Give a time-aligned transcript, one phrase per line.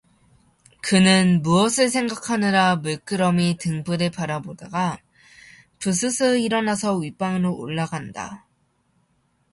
[0.81, 4.97] 그는 무엇을 생각하느라 물끄러미 등불을 바라보다가
[5.77, 8.47] 부스스 일어나서 윗방으로 올라간다.